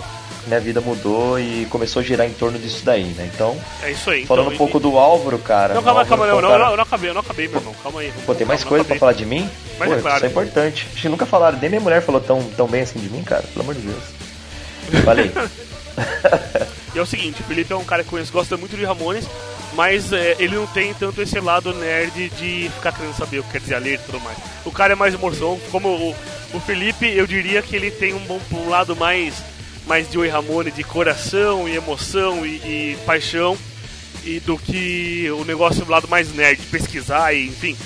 minha 0.47 0.59
vida 0.59 0.81
mudou 0.81 1.39
e 1.39 1.65
começou 1.69 2.01
a 2.01 2.03
girar 2.03 2.27
em 2.27 2.33
torno 2.33 2.57
disso 2.57 2.83
daí, 2.83 3.05
né? 3.05 3.29
Então, 3.33 3.59
é 3.83 3.91
isso 3.91 4.09
aí. 4.09 4.25
Falando 4.25 4.45
então, 4.45 4.55
um 4.55 4.57
pouco 4.57 4.79
do 4.79 4.97
Álvaro, 4.97 5.37
cara. 5.39 5.73
Não, 5.73 5.83
calma, 5.83 6.05
calma, 6.05 6.27
não, 6.27 6.41
não, 6.41 6.57
não, 6.57 6.75
não, 6.75 6.83
acabei, 6.83 7.09
eu 7.09 7.13
não 7.13 7.21
acabei, 7.21 7.47
meu 7.47 7.57
irmão. 7.57 7.75
Calma 7.83 8.01
aí. 8.01 8.11
Pô, 8.25 8.33
tem 8.33 8.47
mais 8.47 8.63
coisa 8.63 8.83
pra 8.83 8.95
falar 8.97 9.13
de 9.13 9.25
mim? 9.25 9.49
Mas 9.77 9.89
Pô, 9.89 9.95
é 9.95 10.01
claro. 10.01 10.17
Isso 10.17 10.25
é 10.25 10.29
importante. 10.29 10.87
Acho 10.91 11.01
que 11.01 11.09
nunca 11.09 11.25
falaram, 11.25 11.59
nem 11.59 11.69
minha 11.69 11.81
mulher 11.81 12.01
falou 12.01 12.21
tão, 12.21 12.43
tão 12.57 12.67
bem 12.67 12.81
assim 12.81 12.99
de 12.99 13.09
mim, 13.09 13.23
cara. 13.23 13.43
Pelo 13.43 13.61
amor 13.61 13.75
de 13.75 13.81
Deus. 13.81 15.03
Falei. 15.03 15.31
e 16.95 16.99
é 16.99 17.01
o 17.01 17.05
seguinte, 17.05 17.41
o 17.41 17.43
Felipe 17.43 17.71
é 17.71 17.75
um 17.75 17.83
cara 17.83 18.03
que 18.03 18.09
conheço, 18.09 18.31
gosta 18.31 18.57
muito 18.57 18.75
de 18.75 18.83
Ramones, 18.83 19.27
mas 19.73 20.11
é, 20.11 20.35
ele 20.39 20.55
não 20.55 20.67
tem 20.67 20.93
tanto 20.93 21.21
esse 21.21 21.39
lado 21.39 21.73
nerd 21.73 22.29
de 22.31 22.69
ficar 22.75 22.91
querendo 22.91 23.15
saber 23.15 23.39
o 23.39 23.43
que 23.43 23.51
quer 23.51 23.61
dizer 23.61 23.75
a 23.75 23.79
letra 23.79 24.03
e 24.03 24.11
tudo 24.11 24.23
mais. 24.23 24.37
O 24.65 24.71
cara 24.71 24.93
é 24.93 24.95
mais 24.95 25.15
humorzão, 25.15 25.59
como 25.71 25.89
o, 25.89 26.15
o 26.53 26.59
Felipe, 26.59 27.05
eu 27.07 27.25
diria 27.25 27.61
que 27.61 27.75
ele 27.75 27.91
tem 27.91 28.13
um, 28.13 28.19
bom, 28.19 28.39
um 28.51 28.69
lado 28.69 28.95
mais, 28.95 29.35
mais 29.87 30.11
Joey 30.11 30.29
Ramone, 30.29 30.71
de 30.71 30.83
coração 30.83 31.67
e 31.67 31.75
emoção 31.75 32.45
e, 32.45 32.49
e 32.57 32.97
paixão, 33.05 33.57
e 34.23 34.39
do 34.39 34.57
que 34.57 35.29
o 35.31 35.43
negócio 35.45 35.85
do 35.85 35.91
lado 35.91 36.07
mais 36.07 36.33
nerd, 36.33 36.61
de 36.61 36.67
pesquisar 36.67 37.33
e 37.33 37.47
enfim. 37.47 37.77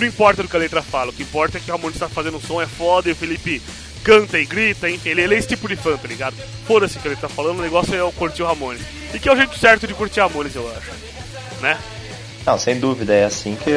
Não 0.00 0.08
importa 0.08 0.42
do 0.42 0.48
que 0.48 0.56
a 0.56 0.58
letra 0.58 0.82
fala, 0.82 1.10
o 1.10 1.12
que 1.12 1.22
importa 1.22 1.58
é 1.58 1.60
que 1.60 1.70
o 1.70 1.74
Ramone 1.74 1.94
está 1.94 2.08
fazendo 2.08 2.38
um 2.38 2.40
som, 2.40 2.60
é 2.60 2.66
foda, 2.66 3.08
e 3.08 3.12
o 3.12 3.16
Felipe 3.16 3.62
canta 4.02 4.38
e 4.38 4.46
grita, 4.46 4.88
enfim, 4.88 5.10
ele, 5.10 5.22
ele 5.22 5.34
é 5.34 5.38
esse 5.38 5.48
tipo 5.48 5.68
de 5.68 5.76
fã, 5.76 5.96
tá 5.96 6.08
ligado? 6.08 6.34
Foda-se 6.66 6.98
que 6.98 7.06
ele 7.06 7.16
tá 7.16 7.28
falando, 7.28 7.58
o 7.58 7.62
negócio 7.62 7.94
é 7.94 8.00
eu 8.00 8.10
curtir 8.12 8.42
o 8.42 8.46
Ramones. 8.46 8.82
E 9.12 9.18
que 9.18 9.28
é 9.28 9.32
o 9.32 9.36
jeito 9.36 9.56
certo 9.58 9.86
de 9.86 9.94
curtir 9.94 10.20
Ramones, 10.20 10.54
eu 10.54 10.68
acho. 10.76 11.17
Né? 11.60 11.78
Não, 12.46 12.58
sem 12.58 12.78
dúvida, 12.78 13.14
é 13.14 13.24
assim 13.24 13.56
que 13.56 13.70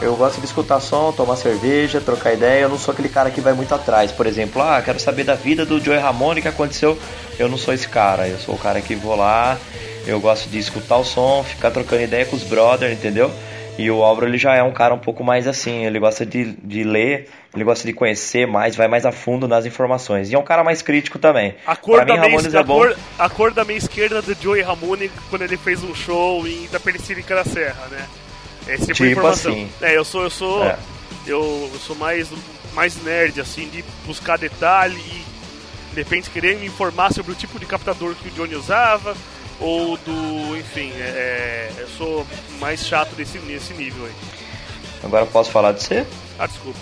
eu 0.00 0.14
gosto 0.14 0.40
de 0.40 0.46
escutar 0.46 0.78
som, 0.80 1.10
tomar 1.10 1.36
cerveja, 1.36 2.00
trocar 2.00 2.34
ideia. 2.34 2.62
Eu 2.62 2.68
não 2.68 2.78
sou 2.78 2.92
aquele 2.92 3.08
cara 3.08 3.30
que 3.30 3.40
vai 3.40 3.54
muito 3.54 3.74
atrás. 3.74 4.12
Por 4.12 4.26
exemplo, 4.26 4.60
ah, 4.62 4.80
quero 4.82 5.00
saber 5.00 5.24
da 5.24 5.34
vida 5.34 5.64
do 5.64 5.80
Joey 5.80 5.98
Ramone, 5.98 6.42
que 6.42 6.48
aconteceu. 6.48 6.98
Eu 7.38 7.48
não 7.48 7.56
sou 7.56 7.72
esse 7.72 7.88
cara. 7.88 8.28
Eu 8.28 8.38
sou 8.38 8.54
o 8.54 8.58
cara 8.58 8.80
que 8.80 8.94
vou 8.94 9.16
lá, 9.16 9.58
eu 10.06 10.20
gosto 10.20 10.48
de 10.48 10.58
escutar 10.58 10.98
o 10.98 11.04
som, 11.04 11.42
ficar 11.42 11.70
trocando 11.70 12.02
ideia 12.02 12.24
com 12.26 12.36
os 12.36 12.42
brothers, 12.42 12.92
entendeu? 12.92 13.30
E 13.78 13.90
o 13.90 14.02
Álvaro 14.02 14.26
ele 14.26 14.38
já 14.38 14.54
é 14.54 14.62
um 14.62 14.72
cara 14.72 14.94
um 14.94 14.98
pouco 14.98 15.22
mais 15.22 15.46
assim, 15.46 15.84
ele 15.84 15.98
gosta 15.98 16.24
de, 16.24 16.52
de 16.62 16.82
ler, 16.82 17.28
ele 17.54 17.62
gosta 17.62 17.86
de 17.86 17.92
conhecer 17.92 18.46
mais, 18.46 18.74
vai 18.74 18.88
mais 18.88 19.04
a 19.04 19.12
fundo 19.12 19.46
nas 19.46 19.66
informações. 19.66 20.30
E 20.30 20.34
é 20.34 20.38
um 20.38 20.42
cara 20.42 20.64
mais 20.64 20.80
crítico 20.80 21.18
também. 21.18 21.54
A 21.66 21.76
cor, 21.76 21.96
pra 21.96 22.04
da, 22.04 22.22
mim, 22.22 22.36
minha, 22.36 22.56
é 22.56 22.58
a, 22.58 22.64
cor, 22.64 22.96
a 23.18 23.28
cor 23.28 23.52
da 23.52 23.64
minha 23.64 23.76
esquerda 23.76 24.22
do 24.22 24.34
Joey 24.34 24.62
Ramone 24.62 25.10
quando 25.28 25.42
ele 25.42 25.58
fez 25.58 25.82
um 25.84 25.94
show 25.94 26.46
em 26.46 26.64
Itapecerica 26.64 27.34
da 27.34 27.44
Serra, 27.44 27.86
né? 27.90 28.06
Esse 28.66 28.86
tipo, 28.86 28.94
tipo 28.94 29.04
informação. 29.06 29.52
Assim. 29.52 29.68
É, 29.82 29.96
eu 29.96 30.04
sou, 30.04 30.22
eu 30.22 30.30
sou, 30.30 30.64
é. 30.64 30.76
eu, 31.26 31.70
eu, 31.72 31.78
sou 31.78 31.94
mais, 31.96 32.30
mais 32.74 33.02
nerd, 33.02 33.40
assim, 33.40 33.68
de 33.68 33.84
buscar 34.06 34.38
detalhe 34.38 34.96
e 34.96 35.94
de 35.94 36.02
repente 36.02 36.30
querer 36.30 36.56
me 36.56 36.66
informar 36.66 37.12
sobre 37.12 37.32
o 37.32 37.34
tipo 37.34 37.58
de 37.58 37.66
captador 37.66 38.14
que 38.14 38.28
o 38.28 38.30
Johnny 38.32 38.54
usava 38.54 39.14
ou 39.60 39.96
do, 39.96 40.56
enfim, 40.56 40.92
é, 40.98 41.02
é, 41.02 41.72
eu 41.78 41.88
sou 41.88 42.26
mais 42.58 42.84
chato 42.84 43.14
desse, 43.14 43.38
nesse 43.38 43.72
nível 43.74 44.04
aí. 44.04 44.12
Agora 45.02 45.26
posso 45.26 45.50
falar 45.50 45.72
de 45.72 45.82
você? 45.82 46.06
Ah, 46.38 46.46
desculpa. 46.46 46.78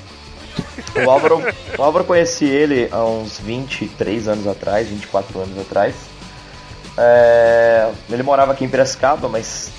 O 1.04 1.10
Álvaro, 1.10 1.42
o 1.78 1.82
Álvaro 1.82 2.04
conheci 2.04 2.44
ele 2.44 2.88
há 2.90 3.04
uns 3.04 3.38
23 3.38 4.28
anos 4.28 4.46
atrás, 4.46 4.88
24 4.88 5.40
anos 5.40 5.58
atrás. 5.58 5.94
É, 6.96 7.90
ele 8.10 8.22
morava 8.22 8.52
aqui 8.52 8.64
em 8.64 8.68
Piracicaba, 8.68 9.28
mas 9.28 9.70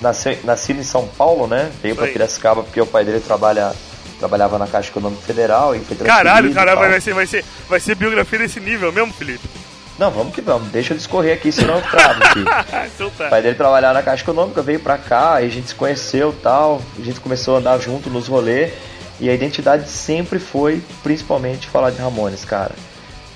nasceu, 0.00 0.38
nascido 0.44 0.80
em 0.80 0.84
São 0.84 1.06
Paulo, 1.06 1.46
né? 1.46 1.70
Veio 1.82 1.96
para 1.96 2.06
Piracicaba 2.06 2.62
porque 2.62 2.80
o 2.80 2.86
pai 2.86 3.04
dele 3.04 3.20
trabalha, 3.20 3.72
trabalhava 4.18 4.58
na 4.58 4.66
Caixa 4.66 4.90
Econômica 4.90 5.22
Federal 5.22 5.74
e 5.74 5.80
foi 5.80 5.96
Caralho, 5.96 6.52
caralho, 6.52 6.78
vai 6.78 7.00
ser, 7.00 7.14
vai, 7.14 7.26
ser, 7.26 7.44
vai 7.68 7.80
ser 7.80 7.94
biografia 7.94 8.38
desse 8.38 8.60
nível 8.60 8.92
mesmo, 8.92 9.12
Felipe? 9.12 9.48
Não, 9.98 10.10
vamos 10.10 10.34
que 10.34 10.40
vamos. 10.40 10.68
Deixa 10.68 10.92
eu 10.92 10.96
discorrer 10.96 11.34
aqui, 11.34 11.50
senão 11.50 11.76
eu 11.76 11.82
travo 11.82 12.22
aqui. 12.22 12.44
então 12.94 13.10
tá. 13.10 13.26
O 13.26 13.30
pai 13.30 13.42
dele 13.42 13.56
trabalhava 13.56 13.94
na 13.94 14.02
Caixa 14.02 14.22
Econômica, 14.22 14.62
veio 14.62 14.78
pra 14.78 14.96
cá, 14.96 15.34
aí 15.34 15.46
a 15.46 15.50
gente 15.50 15.68
se 15.68 15.74
conheceu 15.74 16.34
tal, 16.42 16.80
a 16.98 17.02
gente 17.02 17.18
começou 17.20 17.56
a 17.56 17.58
andar 17.58 17.78
junto 17.78 18.08
nos 18.08 18.28
rolês. 18.28 18.72
E 19.20 19.28
a 19.28 19.34
identidade 19.34 19.88
sempre 19.88 20.38
foi, 20.38 20.80
principalmente, 21.02 21.66
falar 21.66 21.90
de 21.90 21.98
Ramones, 21.98 22.44
cara. 22.44 22.74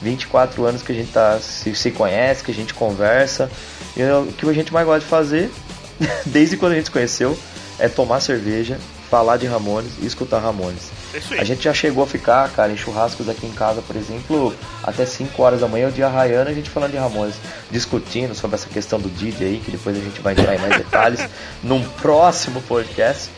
24 0.00 0.64
anos 0.64 0.83
que 0.83 0.92
a 0.92 0.95
gente 0.95 1.11
tá, 1.11 1.38
se, 1.40 1.75
se 1.75 1.90
conhece, 1.90 2.45
que 2.45 2.52
a 2.52 2.54
gente 2.54 2.73
conversa. 2.73 3.50
E 3.97 4.02
o 4.02 4.33
que 4.33 4.49
a 4.49 4.52
gente 4.52 4.73
mais 4.73 4.87
gosta 4.87 5.00
de 5.00 5.07
fazer 5.07 5.50
desde 6.26 6.57
quando 6.57 6.73
a 6.73 6.75
gente 6.76 6.87
se 6.87 6.90
conheceu, 6.90 7.37
é 7.78 7.88
tomar 7.88 8.21
cerveja, 8.21 8.78
falar 9.12 9.37
de 9.37 9.47
Ramones 9.47 9.92
e 10.00 10.07
escutar 10.07 10.38
Ramones. 10.38 10.90
É 11.33 11.40
a 11.40 11.45
gente 11.45 11.64
já 11.64 11.75
chegou 11.75 12.02
a 12.02 12.07
ficar, 12.07 12.49
cara, 12.49 12.73
em 12.73 12.78
churrascos 12.78 13.28
aqui 13.28 13.47
em 13.47 13.52
casa, 13.52 13.83
por 13.83 13.95
exemplo, 13.95 14.54
até 14.83 15.04
5 15.04 15.42
horas 15.42 15.61
da 15.61 15.69
manhã, 15.69 15.88
o 15.88 15.92
dia 15.92 16.09
raiando, 16.09 16.49
a 16.49 16.54
gente 16.54 16.71
falando 16.71 16.92
de 16.92 16.97
Ramones, 16.97 17.35
discutindo 17.71 18.35
sobre 18.35 18.54
essa 18.54 18.71
questão 18.71 18.99
do 18.99 19.11
Didi 19.11 19.45
aí, 19.45 19.61
que 19.62 19.71
depois 19.71 19.99
a 19.99 20.00
gente 20.00 20.19
vai 20.23 20.33
entrar 20.33 20.54
em 20.54 20.59
mais 20.59 20.78
detalhes 20.78 21.21
num 21.62 21.85
próximo 22.00 22.62
podcast. 22.62 23.28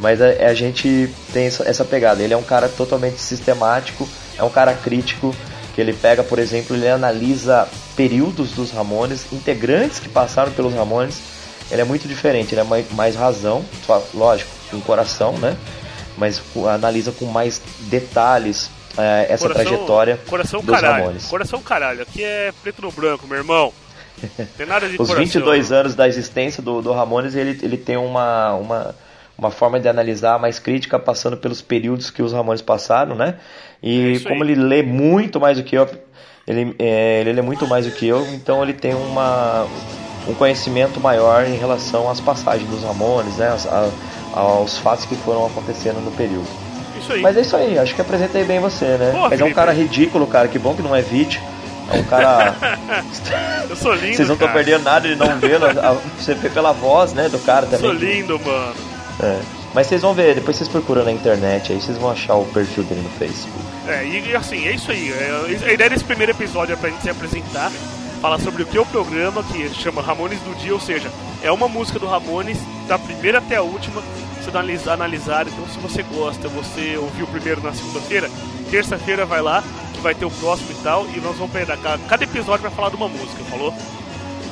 Mas 0.00 0.20
a, 0.20 0.26
a 0.48 0.52
gente 0.52 1.08
tem 1.32 1.46
essa 1.46 1.84
pegada. 1.84 2.20
Ele 2.20 2.34
é 2.34 2.36
um 2.36 2.42
cara 2.42 2.68
totalmente 2.68 3.20
sistemático, 3.20 4.08
é 4.36 4.42
um 4.42 4.50
cara 4.50 4.74
crítico, 4.74 5.32
que 5.76 5.80
ele 5.80 5.92
pega, 5.92 6.24
por 6.24 6.40
exemplo, 6.40 6.74
ele 6.74 6.88
analisa 6.88 7.68
períodos 7.94 8.50
dos 8.50 8.72
Ramones, 8.72 9.32
integrantes 9.32 10.00
que 10.00 10.08
passaram 10.08 10.50
pelos 10.50 10.74
Ramones 10.74 11.38
ele 11.70 11.82
é 11.82 11.84
muito 11.84 12.08
diferente, 12.08 12.52
ele 12.52 12.62
é 12.62 12.64
mais, 12.64 12.90
mais 12.90 13.14
razão, 13.14 13.64
só, 13.86 14.04
lógico, 14.12 14.50
com 14.70 14.80
coração, 14.80 15.38
né? 15.38 15.56
Mas 16.16 16.40
analisa 16.68 17.12
com 17.12 17.24
mais 17.26 17.60
detalhes 17.88 18.70
é, 18.98 19.26
essa 19.30 19.48
coração, 19.48 19.64
trajetória 19.64 20.16
coração 20.26 20.60
dos 20.60 20.74
caralho, 20.74 21.04
Ramones. 21.04 21.26
Coração 21.26 21.62
caralho, 21.62 22.02
aqui 22.02 22.22
é 22.22 22.52
preto 22.62 22.82
no 22.82 22.90
branco, 22.90 23.26
meu 23.26 23.38
irmão. 23.38 23.72
Tem 24.56 24.66
nada 24.66 24.88
de 24.88 24.94
Os 24.94 25.08
coração, 25.08 25.24
22 25.24 25.72
anos 25.72 25.94
da 25.94 26.08
existência 26.08 26.62
do, 26.62 26.82
do 26.82 26.92
Ramones, 26.92 27.34
ele, 27.34 27.58
ele 27.62 27.76
tem 27.76 27.96
uma, 27.96 28.54
uma, 28.54 28.94
uma 29.38 29.50
forma 29.50 29.80
de 29.80 29.88
analisar 29.88 30.38
mais 30.38 30.58
crítica, 30.58 30.98
passando 30.98 31.36
pelos 31.36 31.62
períodos 31.62 32.10
que 32.10 32.22
os 32.22 32.32
Ramones 32.32 32.60
passaram, 32.60 33.14
né? 33.14 33.36
E 33.82 34.16
é 34.16 34.28
como 34.28 34.44
ele 34.44 34.54
lê 34.54 34.82
muito 34.82 35.40
mais 35.40 35.56
do 35.56 35.64
que 35.64 35.76
eu, 35.76 35.88
Ele, 36.46 36.74
é, 36.78 37.20
ele 37.20 37.38
é 37.38 37.42
muito 37.42 37.66
mais 37.66 37.86
do 37.86 37.92
que 37.92 38.06
eu, 38.06 38.26
então 38.34 38.62
ele 38.62 38.74
tem 38.74 38.94
uma, 38.94 39.66
um 40.28 40.34
conhecimento 40.34 41.00
maior 41.00 41.46
em 41.46 41.56
relação 41.56 42.10
às 42.10 42.20
passagens 42.20 42.68
dos 42.68 42.82
Ramones, 42.82 43.36
né? 43.36 43.48
Aos, 43.48 43.66
a, 43.66 43.88
aos 44.32 44.78
fatos 44.78 45.04
que 45.04 45.14
foram 45.16 45.46
acontecendo 45.46 46.00
no 46.04 46.10
período. 46.12 46.46
Isso 46.98 47.12
aí. 47.12 47.20
Mas 47.22 47.36
é 47.36 47.40
isso 47.40 47.56
aí, 47.56 47.78
acho 47.78 47.94
que 47.94 48.00
apresentei 48.00 48.44
bem 48.44 48.60
você, 48.60 48.84
né? 48.96 49.12
Mas 49.14 49.32
é 49.32 49.34
um 49.36 49.38
Felipe. 49.38 49.54
cara 49.54 49.72
ridículo, 49.72 50.26
cara, 50.26 50.48
que 50.48 50.58
bom 50.58 50.74
que 50.74 50.82
não 50.82 50.94
é 50.94 51.02
vídeo. 51.02 51.40
É 51.92 51.96
um 51.96 52.04
cara. 52.04 52.54
Eu 53.68 53.76
sou 53.76 53.94
lindo, 53.94 54.16
Vocês 54.16 54.28
não 54.28 54.34
estão 54.34 54.52
perdendo 54.52 54.82
nada 54.84 55.08
de 55.08 55.16
não 55.16 55.38
vê-lo. 55.38 55.66
Você 56.18 56.34
vê 56.34 56.48
pela 56.48 56.72
voz, 56.72 57.12
né, 57.12 57.28
do 57.28 57.38
cara 57.40 57.66
Eu 57.70 57.78
sou 57.78 57.92
também. 57.92 58.20
lindo, 58.20 58.38
mano. 58.38 58.74
É. 59.22 59.40
Mas 59.72 59.86
vocês 59.86 60.02
vão 60.02 60.12
ver, 60.12 60.34
depois 60.34 60.56
vocês 60.56 60.68
procuram 60.68 61.04
na 61.04 61.12
internet, 61.12 61.72
aí 61.72 61.80
vocês 61.80 61.96
vão 61.96 62.10
achar 62.10 62.34
o 62.34 62.44
perfil 62.46 62.82
dele 62.82 63.02
no 63.02 63.10
Facebook. 63.10 63.64
É, 63.86 64.04
e 64.04 64.34
assim, 64.34 64.66
é 64.66 64.72
isso 64.72 64.90
aí. 64.90 65.12
É, 65.12 65.66
a 65.68 65.72
ideia 65.72 65.90
desse 65.90 66.02
primeiro 66.02 66.32
episódio 66.32 66.72
é 66.72 66.76
pra 66.76 66.90
gente 66.90 67.02
se 67.02 67.10
apresentar, 67.10 67.70
falar 68.20 68.38
sobre 68.38 68.62
o 68.62 68.66
que 68.66 68.76
é 68.76 68.80
o 68.80 68.86
programa, 68.86 69.42
que 69.42 69.68
chama 69.70 70.02
Ramones 70.02 70.38
do 70.40 70.54
Dia, 70.58 70.74
ou 70.74 70.80
seja, 70.80 71.10
é 71.42 71.50
uma 71.50 71.68
música 71.68 71.98
do 71.98 72.06
Ramones, 72.06 72.58
da 72.86 72.98
primeira 72.98 73.38
até 73.38 73.56
a 73.56 73.62
última, 73.62 74.02
você 74.36 74.50
analisar, 74.50 74.92
analisar. 74.92 75.46
Então, 75.46 75.66
se 75.68 75.78
você 75.78 76.02
gosta, 76.02 76.48
você 76.48 76.96
ouviu 76.98 77.26
primeiro 77.26 77.62
na 77.62 77.72
segunda-feira, 77.72 78.30
terça-feira 78.70 79.24
vai 79.24 79.40
lá, 79.40 79.64
que 79.94 80.00
vai 80.00 80.14
ter 80.14 80.26
o 80.26 80.30
próximo 80.30 80.70
e 80.70 80.82
tal, 80.82 81.06
e 81.14 81.20
nós 81.20 81.36
vamos 81.36 81.52
pegar. 81.52 81.78
Cada 82.08 82.24
episódio 82.24 82.62
vai 82.62 82.70
falar 82.70 82.90
de 82.90 82.96
uma 82.96 83.08
música, 83.08 83.42
falou? 83.44 83.74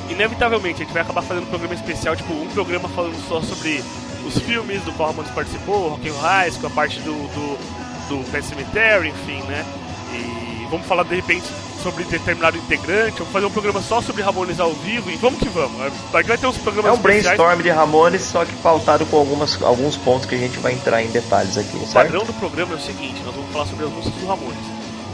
Inevitavelmente, 0.09 0.81
a 0.81 0.85
gente 0.85 0.93
vai 0.93 1.03
acabar 1.03 1.21
fazendo 1.21 1.43
um 1.43 1.49
programa 1.49 1.75
especial, 1.75 2.15
tipo, 2.15 2.33
um 2.33 2.47
programa 2.47 2.89
falando 2.89 3.15
só 3.27 3.39
sobre 3.41 3.83
os 4.25 4.37
filmes 4.39 4.81
do 4.81 4.91
qual 4.93 5.09
o 5.09 5.11
Ramones 5.11 5.31
participou, 5.31 5.89
Rock 5.89 6.07
in 6.07 6.11
High 6.11 6.51
School, 6.51 6.67
a 6.67 6.69
parte 6.71 6.99
do, 7.01 7.13
do, 7.13 8.09
do 8.09 8.31
Pet 8.31 8.43
Cemetery, 8.43 9.09
enfim, 9.09 9.41
né? 9.43 9.63
E 10.11 10.67
vamos 10.71 10.87
falar, 10.87 11.03
de 11.03 11.15
repente, 11.15 11.45
sobre 11.81 12.03
determinado 12.03 12.57
integrante, 12.57 13.17
vamos 13.19 13.33
fazer 13.33 13.45
um 13.45 13.51
programa 13.51 13.81
só 13.81 14.01
sobre 14.01 14.21
Ramones 14.21 14.59
ao 14.59 14.73
vivo, 14.73 15.09
e 15.09 15.15
vamos 15.15 15.39
que 15.39 15.47
vamos. 15.49 15.81
Aqui 16.13 16.27
vai 16.27 16.37
ter 16.37 16.47
uns 16.47 16.57
programas 16.57 16.89
É 16.89 16.93
um 16.93 16.95
especiais. 16.97 17.23
brainstorm 17.37 17.61
de 17.61 17.69
Ramones, 17.69 18.21
só 18.23 18.45
que 18.45 18.53
pautado 18.57 19.05
com 19.05 19.17
algumas, 19.17 19.61
alguns 19.61 19.95
pontos 19.97 20.25
que 20.27 20.35
a 20.35 20.37
gente 20.37 20.57
vai 20.59 20.73
entrar 20.73 21.01
em 21.03 21.07
detalhes 21.07 21.57
aqui, 21.57 21.77
O 21.77 21.87
certo? 21.87 21.93
padrão 21.93 22.25
do 22.25 22.33
programa 22.33 22.73
é 22.73 22.77
o 22.77 22.81
seguinte, 22.81 23.21
nós 23.25 23.33
vamos 23.35 23.51
falar 23.51 23.65
sobre 23.65 23.85
as 23.85 23.91
músicas 23.91 24.19
do 24.19 24.27
Ramones. 24.27 24.59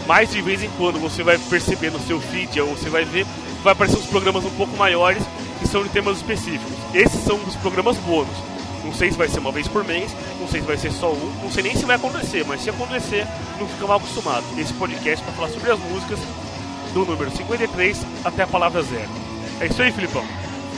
Mas 0.07 0.31
de 0.31 0.41
vez 0.41 0.61
em 0.63 0.69
quando 0.77 0.99
você 0.99 1.23
vai 1.23 1.37
perceber 1.37 1.89
no 1.91 1.99
seu 1.99 2.19
feed, 2.19 2.59
ou 2.61 2.75
você 2.75 2.89
vai 2.89 3.05
ver, 3.05 3.25
vai 3.63 3.73
aparecer 3.73 3.97
uns 3.97 4.05
programas 4.05 4.43
um 4.45 4.51
pouco 4.51 4.75
maiores 4.77 5.23
que 5.59 5.67
são 5.67 5.81
de 5.83 5.89
temas 5.89 6.17
específicos. 6.17 6.73
Esses 6.93 7.23
são 7.23 7.37
os 7.37 7.55
programas 7.57 7.97
bônus. 7.97 8.35
Não 8.83 8.93
sei 8.93 9.09
se 9.11 9.17
vai 9.17 9.27
ser 9.27 9.39
uma 9.39 9.51
vez 9.51 9.67
por 9.67 9.83
mês, 9.83 10.11
não 10.39 10.47
sei 10.47 10.61
se 10.61 10.67
vai 10.67 10.77
ser 10.77 10.91
só 10.91 11.11
um, 11.11 11.33
não 11.41 11.49
sei 11.51 11.63
nem 11.63 11.75
se 11.75 11.85
vai 11.85 11.95
acontecer, 11.95 12.45
mas 12.47 12.61
se 12.61 12.69
acontecer, 12.69 13.25
não 13.59 13.67
fica 13.67 13.87
mal 13.87 13.97
acostumado. 13.97 14.43
Esse 14.59 14.71
podcast 14.73 15.23
para 15.25 15.33
falar 15.33 15.49
sobre 15.49 15.71
as 15.71 15.79
músicas 15.79 16.19
do 16.95 17.05
número 17.05 17.29
53 17.29 18.05
até 18.23 18.43
a 18.43 18.47
palavra 18.47 18.81
zero. 18.81 19.09
É 19.59 19.65
isso 19.65 19.81
aí, 19.81 19.91
Filipão. 19.91 20.23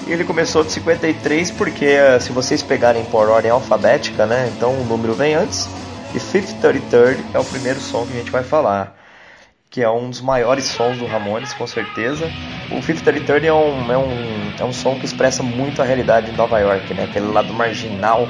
Ele 0.07 0.23
começou 0.23 0.63
de 0.63 0.71
53 0.71 1.51
porque 1.51 1.85
eh, 1.85 2.19
se 2.19 2.31
vocês 2.31 2.63
pegarem 2.63 3.03
por 3.05 3.29
ordem 3.29 3.51
alfabética, 3.51 4.25
né? 4.25 4.51
Então 4.55 4.71
o 4.73 4.83
número 4.85 5.13
vem 5.13 5.35
antes. 5.35 5.69
E 6.15 6.19
Fifth 6.19 6.59
Third 6.59 7.23
é 7.33 7.39
o 7.39 7.43
primeiro 7.43 7.79
som 7.79 8.05
que 8.05 8.13
a 8.13 8.19
gente 8.19 8.31
vai 8.31 8.43
falar. 8.43 8.95
Que 9.69 9.83
é 9.83 9.89
um 9.89 10.09
dos 10.09 10.21
maiores 10.21 10.63
sons 10.65 10.97
do 10.97 11.05
Ramones, 11.05 11.53
com 11.53 11.67
certeza. 11.67 12.31
O 12.71 12.81
Fifth 12.81 13.03
Third 13.03 13.45
é 13.45 13.53
um, 13.53 13.91
é, 13.91 13.97
um, 13.97 14.53
é 14.59 14.63
um 14.63 14.73
som 14.73 14.95
que 14.97 15.05
expressa 15.05 15.43
muito 15.43 15.81
a 15.81 15.85
realidade 15.85 16.31
de 16.31 16.37
Nova 16.37 16.57
York, 16.59 16.93
né? 16.95 17.03
Aquele 17.03 17.27
lado 17.27 17.53
marginal. 17.53 18.27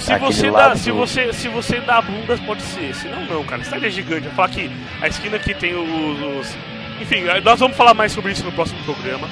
Se 0.00 0.16
você, 0.18 0.50
dá, 0.50 0.58
lado 0.68 0.78
se, 0.78 0.90
do- 0.90 0.96
você, 0.98 1.32
se 1.32 1.48
você 1.48 1.80
dá 1.80 2.00
bunda, 2.02 2.36
pode 2.46 2.62
ser. 2.62 2.94
Se 2.94 3.08
não, 3.08 3.24
não, 3.24 3.42
cara. 3.44 3.64
Cidade 3.64 3.86
é 3.86 3.90
gigante. 3.90 4.26
Vai 4.28 4.34
falar 4.34 4.48
que 4.50 4.70
a 5.00 5.08
esquina 5.08 5.36
aqui 5.36 5.54
tem 5.54 5.74
os, 5.74 6.48
os- 6.48 6.56
Enfim, 7.00 7.22
nós 7.44 7.60
vamos 7.60 7.76
falar 7.76 7.94
mais 7.94 8.12
sobre 8.12 8.32
isso 8.32 8.44
no 8.44 8.52
próximo 8.52 8.82
programa. 8.84 9.28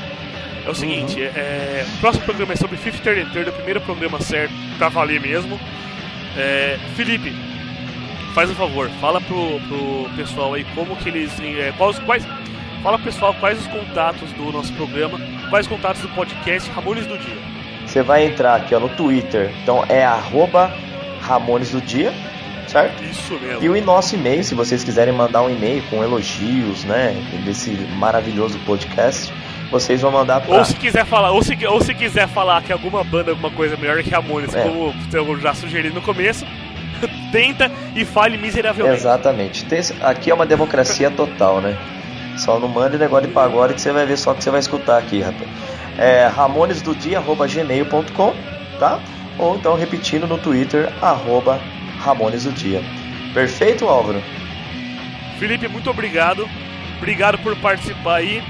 É 0.64 0.70
o 0.70 0.74
seguinte, 0.74 1.18
Uhum. 1.20 1.30
é, 1.34 1.84
o 1.96 1.98
próximo 2.00 2.24
programa 2.24 2.52
é 2.52 2.56
sobre 2.56 2.76
Fifth 2.76 3.00
Third 3.02 3.30
Third, 3.32 3.50
o 3.50 3.52
primeiro 3.52 3.80
programa 3.80 4.20
certo, 4.20 4.52
pra 4.78 4.88
valer 4.88 5.20
mesmo. 5.20 5.58
É, 6.36 6.78
Felipe, 6.94 7.32
faz 8.34 8.48
um 8.50 8.54
favor, 8.54 8.88
fala 9.00 9.20
pro, 9.20 9.60
pro 9.68 10.08
pessoal 10.16 10.54
aí 10.54 10.64
como 10.74 10.94
que 10.96 11.08
eles. 11.08 11.32
é, 11.40 11.72
quais, 11.76 11.98
quais, 12.00 12.24
fala 12.82 12.96
pro 12.96 13.06
pessoal 13.06 13.34
quais 13.34 13.58
os 13.60 13.66
contatos 13.66 14.30
do 14.32 14.52
nosso 14.52 14.72
programa, 14.74 15.20
quais 15.50 15.66
os 15.66 15.72
contatos 15.72 16.00
do 16.02 16.08
podcast 16.10 16.70
Ramones 16.70 17.06
do 17.06 17.18
Dia. 17.18 17.36
Você 17.84 18.00
vai 18.02 18.24
entrar 18.26 18.54
aqui 18.54 18.74
ó, 18.74 18.78
no 18.80 18.88
Twitter. 18.90 19.50
Então 19.62 19.84
é 19.88 20.04
arroba 20.04 20.72
Ramones 21.22 21.72
do 21.72 21.80
Dia, 21.80 22.12
certo? 22.72 23.04
Isso 23.04 23.38
mesmo. 23.38 23.62
E 23.62 23.68
o 23.68 23.84
nosso 23.84 24.14
e-mail, 24.14 24.42
se 24.42 24.54
vocês 24.54 24.82
quiserem 24.82 25.12
mandar 25.14 25.42
um 25.42 25.50
e-mail 25.50 25.82
com 25.90 26.02
elogios, 26.02 26.84
né, 26.84 27.14
desse 27.44 27.70
maravilhoso 27.98 28.58
podcast, 28.60 29.30
vocês 29.70 30.00
vão 30.00 30.10
mandar 30.10 30.40
para 30.40 30.56
Ou 30.56 30.64
se 30.64 30.74
quiser 30.74 31.04
falar, 31.04 31.30
ou 31.30 31.42
se, 31.42 31.66
ou 31.66 31.80
se 31.80 31.94
quiser 31.94 32.26
falar 32.28 32.62
que 32.62 32.72
alguma 32.72 33.04
banda, 33.04 33.30
alguma 33.30 33.50
coisa 33.50 33.76
melhor 33.76 34.02
que 34.02 34.10
Ramones, 34.10 34.54
É. 34.54 34.62
como 34.62 34.94
eu 35.12 35.40
já 35.40 35.54
sugeri 35.54 35.90
no 35.90 36.00
começo, 36.02 36.44
tenta 37.30 37.70
e 37.94 38.04
fale 38.04 38.36
miseravelmente. 38.38 38.96
Exatamente. 38.96 39.66
Aqui 40.02 40.30
é 40.30 40.34
uma 40.34 40.46
democracia 40.46 41.10
total, 41.10 41.60
né? 41.60 41.76
Só 42.36 42.58
não 42.58 42.68
mande 42.68 42.96
negócio 42.96 43.28
de 43.28 43.34
pagode 43.34 43.74
que 43.74 43.80
você 43.80 43.92
vai 43.92 44.06
ver 44.06 44.16
só 44.16 44.32
que 44.32 44.42
você 44.42 44.50
vai 44.50 44.60
escutar 44.60 44.96
aqui, 44.98 45.20
rapaz. 45.20 45.48
É 45.98 46.26
ramonesdodia@gmail.com, 46.26 48.34
tá? 48.78 48.98
Ou 49.38 49.56
então 49.56 49.74
repetindo 49.76 50.26
no 50.26 50.38
Twitter 50.38 50.90
arroba 51.02 51.60
ramonesdodia. 52.02 52.82
Perfeito, 53.32 53.86
Álvaro? 53.86 54.22
Felipe, 55.38 55.68
muito 55.68 55.88
obrigado. 55.88 56.48
Obrigado 56.98 57.38
por 57.38 57.56
participar 57.56 58.16
aí. 58.16 58.42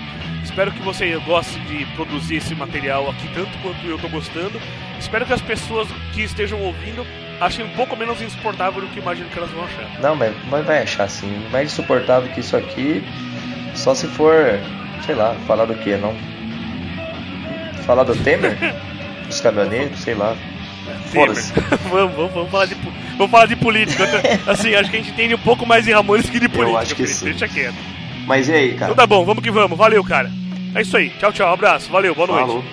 Espero 0.42 0.72
que 0.72 0.82
você 0.82 1.16
goste 1.20 1.58
de 1.60 1.86
produzir 1.94 2.36
esse 2.36 2.54
material 2.54 3.08
aqui 3.08 3.28
tanto 3.32 3.56
quanto 3.58 3.86
eu 3.86 3.98
tô 3.98 4.08
gostando. 4.08 4.60
Espero 4.98 5.24
que 5.24 5.32
as 5.32 5.40
pessoas 5.40 5.88
que 6.12 6.22
estejam 6.22 6.60
ouvindo 6.60 7.06
achem 7.40 7.64
um 7.64 7.70
pouco 7.70 7.96
menos 7.96 8.20
insuportável 8.20 8.80
do 8.80 8.88
que 8.88 8.98
imagino 8.98 9.28
que 9.28 9.38
elas 9.38 9.50
vão 9.50 9.64
achar. 9.64 10.00
Não, 10.00 10.16
mas, 10.16 10.34
mas 10.50 10.66
vai 10.66 10.82
achar 10.82 11.04
assim. 11.04 11.30
Mais 11.50 11.72
insuportável 11.72 12.30
que 12.32 12.40
isso 12.40 12.56
aqui, 12.56 13.02
só 13.74 13.94
se 13.94 14.06
for, 14.06 14.58
sei 15.06 15.14
lá, 15.14 15.34
falar 15.46 15.66
do 15.66 15.74
que, 15.74 15.96
não? 15.96 16.14
Falar 17.84 18.04
do 18.04 18.14
Temer? 18.16 18.56
Dos 19.26 19.40
caminhoneiros, 19.40 19.98
sei 20.00 20.14
lá. 20.14 20.36
Foda-se. 21.12 21.52
Vamos, 21.90 22.14
vamos, 22.14 22.32
vamos 22.32 22.50
falar 22.50 22.66
de, 22.66 22.74
vamos 23.16 23.30
falar 23.30 23.46
de 23.46 23.56
política. 23.56 24.04
Assim, 24.46 24.74
acho 24.74 24.90
que 24.90 24.96
a 24.96 25.00
gente 25.00 25.12
entende 25.12 25.34
um 25.34 25.38
pouco 25.38 25.66
mais 25.66 25.84
de 25.84 25.92
Ramones 25.92 26.28
que 26.30 26.40
de 26.40 26.48
política. 26.48 26.80
acho 26.80 26.94
que 26.94 27.06
sim. 27.06 27.26
Deixa 27.26 27.46
quieto. 27.48 27.76
Mas 28.26 28.48
e 28.48 28.52
aí, 28.52 28.74
cara? 28.74 28.92
Então 28.92 28.96
tá 28.96 29.06
bom, 29.06 29.24
vamos 29.24 29.42
que 29.42 29.50
vamos. 29.50 29.76
Valeu, 29.76 30.02
cara. 30.04 30.30
É 30.74 30.82
isso 30.82 30.96
aí. 30.96 31.10
Tchau, 31.18 31.32
tchau. 31.32 31.52
Abraço. 31.52 31.90
Valeu, 31.90 32.14
boa 32.14 32.26
noite. 32.26 32.46
Falou. 32.46 32.64